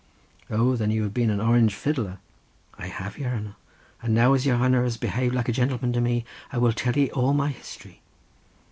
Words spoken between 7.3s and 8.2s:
my history.